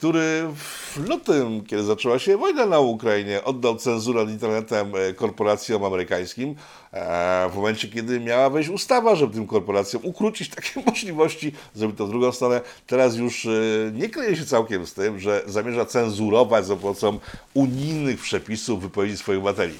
[0.04, 5.84] który w lutym, kiedy zaczęła się wojna na Ukrainie, oddał cenzurę nad internetem e, korporacjom
[5.84, 6.54] amerykańskim,
[6.92, 12.06] e, w momencie, kiedy miała wejść ustawa, żeby tym korporacjom ukrócić takie możliwości, zrobić to
[12.06, 12.60] w drugą stronę.
[12.86, 13.50] Teraz już e,
[13.92, 17.18] nie kryje się całkiem z tym, że zamierza cenzurować za pomocą
[17.54, 19.74] unijnych przepisów wypowiedzi swoich obywateli.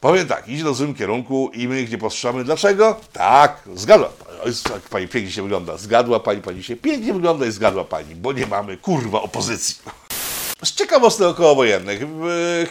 [0.00, 2.44] Powiem tak, idzie do złym kierunku i my ich nie.
[2.44, 3.00] Dlaczego?
[3.12, 4.08] Tak, zgadła.
[4.44, 5.76] O, jest, jak pani pięknie się wygląda.
[5.76, 9.76] Zgadła pani, pani się pięknie wygląda i zgadła pani, bo nie mamy kurwa opozycji.
[10.64, 12.00] Z ciekawostek okołowojennych.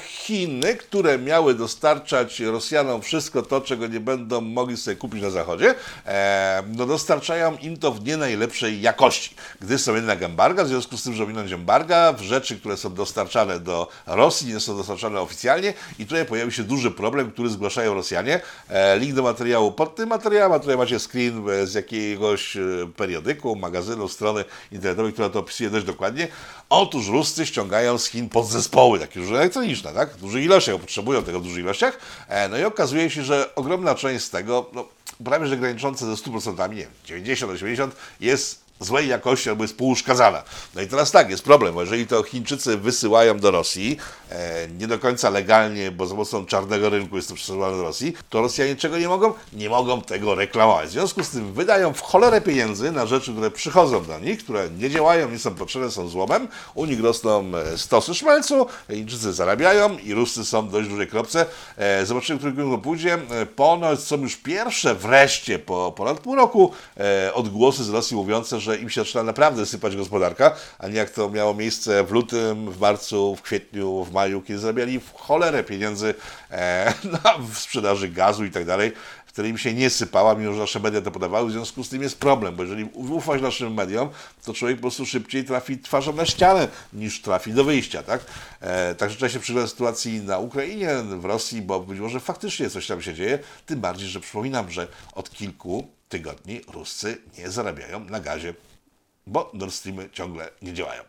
[0.08, 5.76] Chiny, które miały dostarczać Rosjanom wszystko to, czego nie będą mogli sobie kupić na Zachodzie,
[6.06, 9.36] e, no dostarczają im to w nie najlepszej jakości.
[9.62, 12.94] Gdy są jednak embarga, w związku z tym, że minąć embarga, w rzeczy, które są
[12.94, 17.94] dostarczane do Rosji, nie są dostarczane oficjalnie i tutaj pojawił się duży problem, który zgłaszają
[17.94, 18.42] Rosjanie.
[18.70, 22.58] E, link do materiału pod tym materiałem, a tutaj macie screen e, z jakiegoś
[22.96, 26.28] periodyku, magazynu, strony internetowej, która to opisuje dość dokładnie.
[26.70, 30.10] Otóż Ruscy ściągają z Chin podzespoły, takie już elektroniczne, tak?
[30.10, 32.00] W dużych ilościach, potrzebują tego w dużych ilościach.
[32.28, 34.86] E, no i okazuje się, że ogromna część z tego, no,
[35.26, 37.90] prawie że graniczące ze 100%, nie wiem, 90-80%
[38.20, 40.44] jest złej jakości albo jest półuszkadzana.
[40.76, 43.98] No i teraz tak, jest problem, bo jeżeli to Chińczycy wysyłają do Rosji,
[44.30, 48.14] e, nie do końca legalnie, bo za pomocą czarnego rynku jest to przesyłane do Rosji,
[48.30, 49.34] to Rosjanie czego nie mogą?
[49.54, 50.90] Nie mogą tego reklamować.
[50.90, 54.70] W związku z tym wydają w cholerę pieniędzy na rzeczy, które przychodzą do nich, które
[54.70, 56.48] nie działają, nie są potrzebne, są złomem.
[56.74, 61.46] U nich rosną e, stosy szmelcu, Chińczycy zarabiają i Ruscy są w dość dużej kropce.
[61.78, 63.14] E, zobaczymy, w którym kierunku pójdzie.
[63.14, 68.60] E, ponoć są już pierwsze wreszcie po ponad pół roku e, odgłosy z Rosji mówiące,
[68.60, 72.72] że im się zaczyna naprawdę sypać gospodarka, a nie jak to miało miejsce w lutym,
[72.72, 76.16] w marcu, w kwietniu, w maju, kiedy zarabiali w cholerę pieniędzy
[76.52, 78.92] e, na w sprzedaży gazu i tak dalej.
[79.26, 82.02] Wtedy im się nie sypała, mimo że nasze media to podawały, w związku z tym
[82.02, 84.10] jest problem, bo jeżeli ufać naszym mediom,
[84.46, 88.22] to człowiek po prostu szybciej trafi twarzą na ścianę, niż trafi do wyjścia, tak?
[88.62, 92.88] E, także trzeba się przyglądać sytuacji na Ukrainie, w Rosji, bo być może faktycznie coś
[92.88, 98.20] tam się dzieje, tym bardziej, że przypominam, że od kilku tygodni Ruscy nie zarabiają na
[98.20, 98.54] gazie
[99.30, 101.04] bo Nord Streamy ciągle nie działają.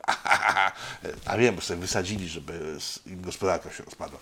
[1.27, 4.19] A wiem, bo sobie wysadzili, żeby gospodarka się rozpadła.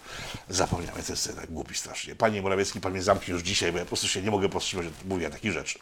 [0.49, 2.17] Zapomniałem, to jest tak głupi strasznie.
[2.17, 4.87] Panie Morawiecki, pan mnie zamknie już dzisiaj, bo ja po prostu się nie mogę powstrzymać
[4.87, 5.79] od mówienia takich rzeczy.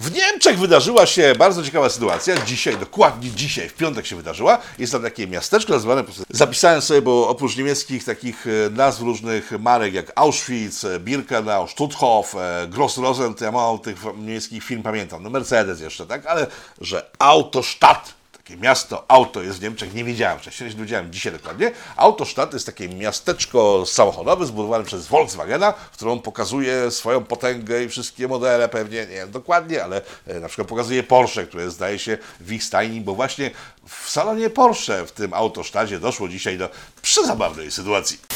[0.00, 2.34] W Niemczech wydarzyła się bardzo ciekawa sytuacja.
[2.46, 4.58] Dzisiaj, dokładnie dzisiaj, w piątek się wydarzyła.
[4.78, 9.94] Jest tam takie miasteczko prostu- zapisałem sobie, bo oprócz niemieckich takich e, nazw różnych marek
[9.94, 15.22] jak Auschwitz, e, Birkenau, Stutthof, e, Gross-Rosen, to ja mało tych niemieckich firm pamiętam.
[15.22, 16.26] No Mercedes jeszcze, tak?
[16.26, 16.46] Ale
[16.80, 18.17] że Autostadt
[18.48, 21.72] takie miasto, auto jest w Niemczech, nie wiedziałem wcześniej, nie dowiedziałem dzisiaj dokładnie.
[21.96, 27.88] Autostadt to jest takie miasteczko samochodowe zbudowane przez Volkswagena, w którą pokazuje swoją potęgę i
[27.88, 32.18] wszystkie modele pewnie, nie wiem dokładnie, ale e, na przykład pokazuje Porsche, które zdaje się
[32.40, 33.50] w ich stajni, bo właśnie
[33.88, 36.68] w salonie Porsche w tym Autostadcie doszło dzisiaj do
[37.02, 38.27] przezabawnej sytuacji.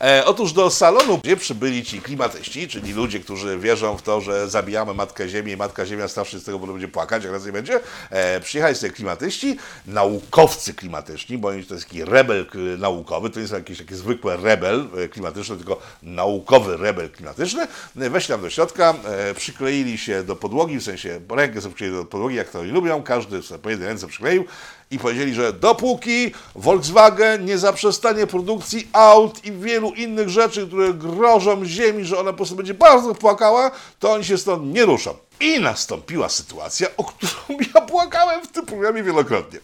[0.00, 4.48] E, otóż do salonu, gdzie przybyli ci klimatyści, czyli ludzie, którzy wierzą w to, że
[4.48, 7.80] zabijamy Matkę Ziemię i Matka Ziemia strasznie z tego będzie płakać, jak raz nie będzie,
[8.10, 9.56] e, przyjechali sobie klimatyści,
[9.86, 12.46] naukowcy klimatyczni, bo oni to jest taki rebel
[12.78, 17.66] naukowy, to nie są jakieś takie zwykłe rebel e, klimatyczne, tylko naukowy rebel klimatyczny.
[17.94, 22.04] Weszli tam do środka, e, przykleili się do podłogi, w sensie rękę sobie przykleili do
[22.04, 24.44] podłogi, jak to oni lubią, każdy sobie po jednej ręce przykleił
[24.90, 31.64] i powiedzieli, że dopóki Volkswagen nie zaprzestanie produkcji aut i wielu innych rzeczy, które grożą
[31.64, 35.14] ziemi, że ona po prostu będzie bardzo płakała, to oni się stąd nie ruszą.
[35.40, 37.32] I nastąpiła sytuacja, o którą
[37.74, 39.58] ja płakałem w tym programie wielokrotnie.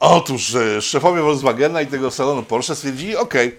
[0.00, 3.58] Otóż e, szefowie Volkswagena i tego salonu Porsche stwierdzili, okej,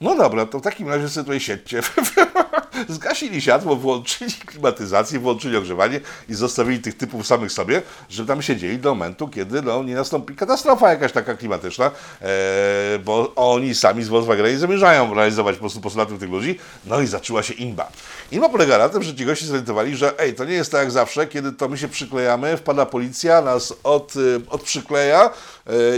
[0.00, 1.80] no dobra, to w takim razie sobie tutaj siedźcie.
[2.88, 8.78] Zgasili światło, włączyli klimatyzację, włączyli ogrzewanie i zostawili tych typów samych sobie, żeby tam siedzieli
[8.78, 11.90] do momentu, kiedy no, nie nastąpi katastrofa jakaś taka klimatyczna,
[12.22, 16.58] e, bo oni sami z Volkswagena zamierzają realizować po prostu tych ludzi.
[16.86, 17.88] No i zaczęła się inba.
[18.32, 20.90] Inba polega na tym, że ci goście zorientowali, że ej, to nie jest tak jak
[20.90, 24.14] zawsze, kiedy to my się przyklejamy, wpada policja, nas od,
[24.50, 25.53] odprzykleja y,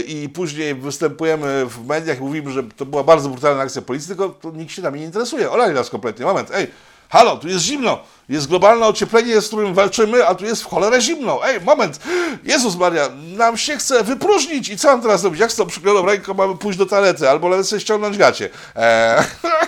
[0.07, 4.51] i później występujemy w mediach i mówimy, że to była bardzo brutalna akcja policji, tylko
[4.53, 5.51] nikt się nami nie interesuje.
[5.51, 6.25] Olali nas kompletnie.
[6.25, 6.67] Moment, ej,
[7.09, 7.99] halo, tu jest zimno.
[8.29, 11.47] Jest globalne ocieplenie, z którym walczymy, a tu jest w cholerę zimno.
[11.47, 11.99] Ej, moment!
[12.43, 15.39] Jezus Maria, nam się chce wypróżnić i co mam teraz robić?
[15.39, 17.29] Jak z tą przyklejoną ręką mamy pójść do toalety?
[17.29, 18.49] Albo nawet sobie ściągnąć gacie.
[18.75, 19.23] Eee,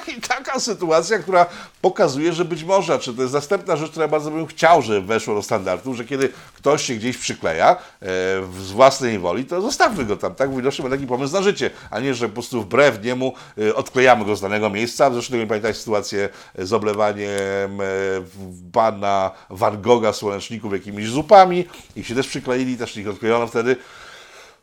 [0.17, 1.45] I taka sytuacja, która
[1.82, 5.36] pokazuje, że być może, czy to jest następna rzecz, która bardzo bym chciał, żeby weszło
[5.36, 7.76] do standardów, że kiedy ktoś się gdzieś przykleja e,
[8.41, 10.56] w- z własnej woli, to zostawmy go tam, tak?
[10.56, 14.26] Widocznie ma taki pomysł na życie, a nie, że po prostu wbrew niemu e, odklejamy
[14.26, 15.12] go z danego miejsca.
[15.12, 17.86] Zresztą nie pamiętać sytuację z oblewaniem e,
[18.72, 23.76] pana Van Gogha słoneczników jakimiś zupami i się też przykleili, też ich odklejono wtedy.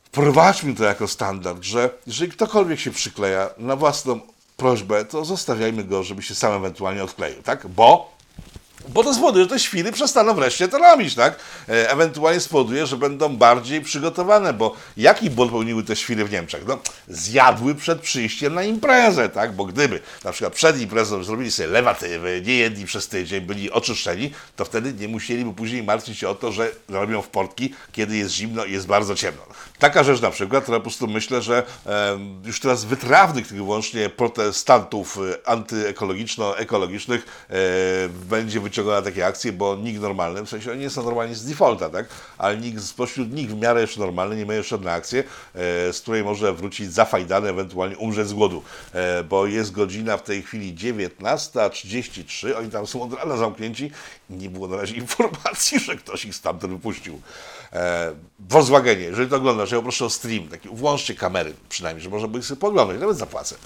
[0.05, 4.20] Wprowadźmy to jako standard, że jeżeli ktokolwiek się przykleja na własną
[4.57, 7.66] prośbę, to zostawiajmy go, żeby się sam ewentualnie odkleił, tak?
[7.66, 8.15] Bo
[8.88, 11.38] Bo to spowoduje, że te świry przestaną wreszcie to robić, tak?
[11.68, 16.62] E, ewentualnie spowoduje, że będą bardziej przygotowane, bo jaki błąd popełniły te świry w Niemczech?
[16.66, 19.53] No, zjadły przed przyjściem na imprezę, tak?
[19.53, 24.31] Bo gdyby na przykład przed imprezą zrobili sobie lewatywy, nie jedli przez tydzień, byli oczyszczeni,
[24.57, 28.35] to wtedy nie musieliby później martwić się o to, że robią w portki, kiedy jest
[28.35, 29.42] zimno i jest bardzo ciemno.
[29.79, 31.62] Taka rzecz na przykład, która po prostu myślę, że
[32.44, 37.55] już teraz wytrawnych tych wyłącznie protestantów e, antyekologiczno-ekologicznych e,
[38.76, 41.90] będzie wyciągała takie akcje, bo nikt normalny, w sensie oni nie są normalni z defaulta,
[41.90, 42.06] tak?
[42.38, 46.00] Ale nikt spośród nich w miarę jeszcze normalny nie ma jeszcze na akcję, e, z
[46.00, 48.62] której może wrócić zafajdany, ewentualnie umrzeć z głodu,
[48.92, 53.90] e, bo jest godzina w tej chwili 19.33, oni tam są od rana zamknięci
[54.30, 57.20] nie było na razie informacji, że ktoś ich stamtąd wypuścił.
[57.72, 58.12] E,
[58.48, 62.38] Volkswagenie, jeżeli to oglądasz, ja poproszę o stream, taki, włączcie kamery przynajmniej, że można by
[62.38, 63.56] ich sobie poglądać, nawet zapłacę.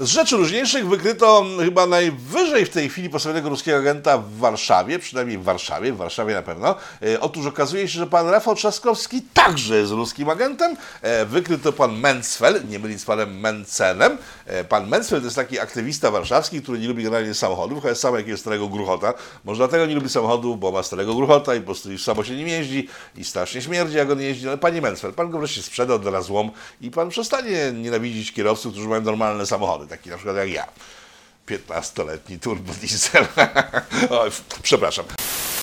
[0.00, 5.38] Z rzeczy różniejszych wykryto chyba najwyżej w tej chwili postawionego ruskiego agenta w Warszawie, przynajmniej
[5.38, 6.74] w Warszawie, w Warszawie na pewno.
[7.02, 10.76] E, otóż okazuje się, że pan Rafał Trzaskowski także jest ruskim agentem.
[11.02, 14.18] E, wykryto pan Mencfel, nie mylić z panem Mencenem.
[14.46, 18.14] E, pan Mencfel to jest taki aktywista warszawski, który nie lubi generalnie samochodów, ale sam
[18.14, 19.14] jakiegoś starego gruchota.
[19.44, 22.36] Może dlatego nie lubi samochodów, bo ma starego gruchota i po prostu już samo się
[22.36, 24.48] nim jeździ i strasznie śmierdzi, jak on jeździ.
[24.48, 28.88] Ale panie Mencfel, pan go wreszcie sprzedał do złom i pan przestanie nienawidzić kierowców, którzy
[28.88, 30.66] mają normalne samochody taki na przykład jak ja.
[31.48, 33.26] 15-letni turbo diesel.
[34.20, 34.30] Oj,
[34.62, 35.04] przepraszam.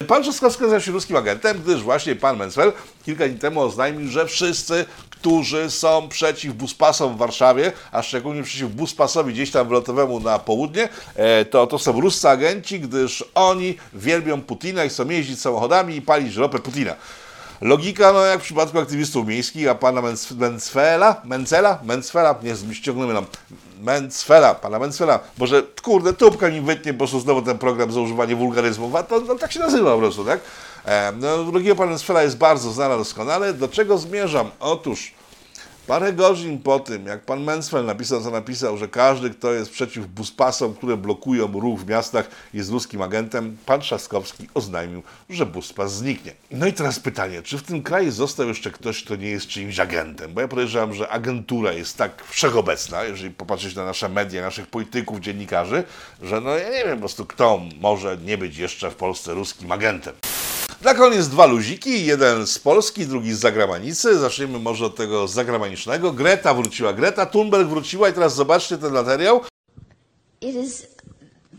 [0.08, 2.74] Pan Trzaskowski nazywa się ruskim agentem, gdyż właśnie pan Mencfel
[3.06, 8.70] kilka dni temu oznajmił, że wszyscy, którzy są przeciw buspasom w Warszawie, a szczególnie przeciw
[8.70, 14.42] buspasowi gdzieś tam wylotowemu na południe, e, to, to są ruscy agenci, gdyż oni wielbią
[14.42, 16.96] Putina i chcą jeździć samochodami i palić ropę Putina.
[17.62, 20.02] Logika, no jak w przypadku aktywistów miejskich, a pana
[20.38, 23.26] Mencfela, Mencela, Mencfela, nie ściągniemy nam,
[23.86, 28.36] Mencfela, pana Mencfela, może kurde, tubka mi wytnie, bo prostu znowu ten program za używanie
[28.36, 30.40] wulgaryzmów, a to no, tak się nazywa po prostu, tak?
[30.86, 33.54] E, no, logika pana Mencfela jest bardzo znana doskonale.
[33.54, 34.52] Do czego zmierzam?
[34.60, 35.14] Otóż
[35.88, 40.08] Parę godzin po tym, jak pan Mansfeld napisał, co napisał, że każdy, kto jest przeciw
[40.08, 46.34] buspasom, które blokują ruch w miastach, jest ruskim agentem, pan Trzaskowski oznajmił, że buspas zniknie.
[46.52, 49.80] No i teraz pytanie, czy w tym kraju został jeszcze ktoś, kto nie jest czyimś
[49.80, 50.34] agentem?
[50.34, 55.20] Bo ja podejrzewam, że agentura jest tak wszechobecna, jeżeli popatrzeć na nasze media, naszych polityków,
[55.20, 55.84] dziennikarzy,
[56.22, 59.72] że no ja nie wiem po prostu, kto może nie być jeszcze w Polsce ruskim
[59.72, 60.14] agentem.
[60.86, 64.20] Na koniec dwa luziki, jeden z Polski, drugi z zagranicy.
[64.20, 66.12] Zaczniemy może od tego zagranicznego.
[66.12, 69.42] Greta wróciła, Greta Thunberg wróciła i teraz zobaczcie ten materiał.
[70.42, 70.88] It is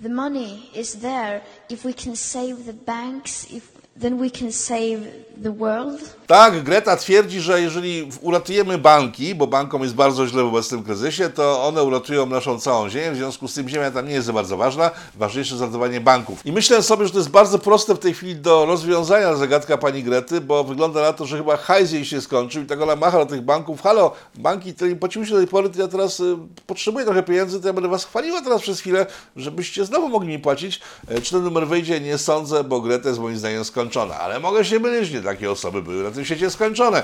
[0.02, 5.26] the money is there if we can save the banks if then we can save
[5.42, 6.16] the world.
[6.26, 11.30] Tak, Greta twierdzi, że jeżeli uratujemy banki, bo bankom jest bardzo źle w obecnym kryzysie,
[11.30, 14.32] to one uratują naszą całą ziemię, w związku z tym ziemia tam nie jest za
[14.32, 16.46] bardzo ważna, ważniejsze jest ratowanie banków.
[16.46, 20.02] I myślę sobie, że to jest bardzo proste w tej chwili do rozwiązania zagadka pani
[20.02, 23.18] Grety, bo wygląda na to, że chyba hajs jej się skończył i tak ona macha
[23.18, 26.20] do tych banków, halo, banki, które nie płaciły się do tej pory, to ja teraz
[26.20, 29.06] y, potrzebuję trochę pieniędzy, to ja będę was chwaliła teraz przez chwilę,
[29.36, 30.80] żebyście znowu mogli mi płacić.
[31.08, 32.00] E, czy ten numer wyjdzie?
[32.00, 33.85] Nie sądzę, bo Greta jest moim zdaniem skończona,
[34.20, 37.02] ale mogę się mylić, nie takie osoby były na tym świecie skończone.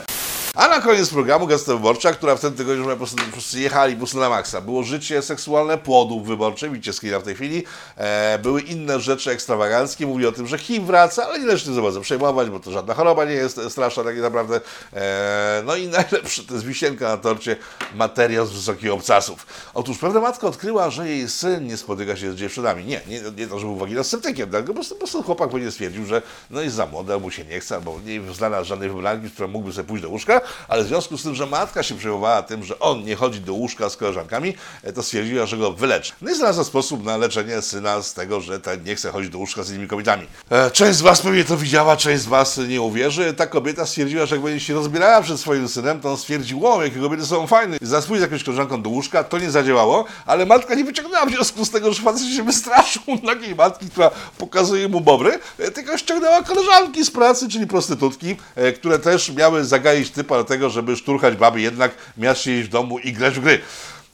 [0.55, 3.97] A na koniec programu Gazeta Wyborcza, która w tym tygodniu po prostu, po prostu jechali
[3.97, 4.61] po na maksa.
[4.61, 7.65] Było życie seksualne płodów wyborczych, widzicie screena w tej chwili.
[7.97, 10.07] E, były inne rzeczy ekstrawaganckie.
[10.07, 12.95] Mówi o tym, że HIV wraca, ale nie należy się za przejmować, bo to żadna
[12.95, 14.61] choroba nie jest straszna tak naprawdę.
[14.93, 17.57] E, no i najlepsze, to jest wisienka na torcie,
[17.95, 19.47] materiał z wysokich obcasów.
[19.75, 22.85] Otóż pewna matka odkryła, że jej syn nie spotyka się z dziewczynami.
[22.85, 24.65] Nie, nie, nie to, że był waginosceptykiem, tak?
[24.65, 27.61] po, prostu, po prostu chłopak pewnie stwierdził, że no jest za młody, mu się nie
[27.61, 30.87] chce, albo nie znalazł żadnej wybranki, z którą mógłby sobie pójść do łóżka, ale w
[30.87, 33.97] związku z tym, że matka się przejmowała tym, że on nie chodzi do łóżka z
[33.97, 36.13] koleżankami, e, to stwierdziła, że go wyleczy.
[36.23, 39.39] No i znalazła sposób na leczenie syna z tego, że ten nie chce chodzić do
[39.39, 40.27] łóżka z innymi kobietami.
[40.51, 43.35] E, część z was pewnie to widziała, część z was nie uwierzy.
[43.35, 46.83] Ta kobieta stwierdziła, że jak będzie się rozbierała przed swoim synem, to on stwierdził, o,
[46.85, 47.77] jakie kobiety są fajne.
[47.81, 51.71] Zasłuj z jakąś koleżanką do łóżka, to nie zadziałało, ale matka nie wyciągnęła wniosku z
[51.71, 57.05] tego, że facet się wystraszył takiej matki, która pokazuje mu bobry, e, tylko ściągnęła koleżanki
[57.05, 58.37] z pracy, czyli prostytutki,
[58.77, 62.99] które też miały zagaić typa do tego, żeby szturchać baby, jednak miał siedzieć w domu
[62.99, 63.61] i grać w gry.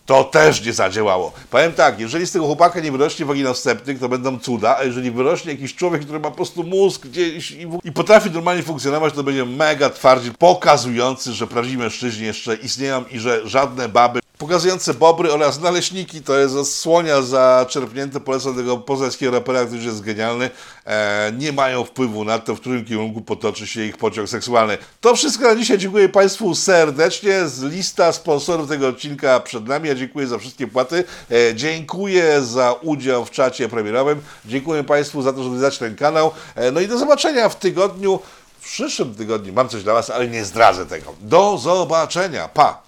[0.06, 1.32] To też nie zadziałało.
[1.50, 5.52] Powiem tak, jeżeli z tego chłopaka nie wyrośnie waginosceptyk, to będą cuda, a jeżeli wyrośnie
[5.52, 9.44] jakiś człowiek, który ma po prostu mózg gdzieś i, i potrafi normalnie funkcjonować, to będzie
[9.44, 15.60] mega twardziel, pokazujący, że prawdziwi mężczyźni jeszcze istnieją i że żadne baby pokazujące bobry oraz
[15.60, 16.22] naleśniki.
[16.22, 18.20] To jest od słonia zaczerpnięte.
[18.20, 20.50] Polecam tego poznańskiego rapera, który jest genialny.
[20.86, 24.78] E, nie mają wpływu na to, w którym kierunku potoczy się ich pociąg seksualny.
[25.00, 25.78] To wszystko na dzisiaj.
[25.78, 27.48] Dziękuję Państwu serdecznie.
[27.48, 29.88] Z lista sponsorów tego odcinka przed nami.
[29.88, 31.04] Ja dziękuję za wszystkie płaty.
[31.30, 34.20] E, dziękuję za udział w czacie premierowym.
[34.44, 36.30] Dziękuję Państwu za to, że odwiedzacie ten kanał.
[36.54, 38.20] E, no i do zobaczenia w tygodniu.
[38.60, 41.14] W przyszłym tygodniu mam coś dla Was, ale nie zdradzę tego.
[41.20, 42.48] Do zobaczenia.
[42.48, 42.87] Pa!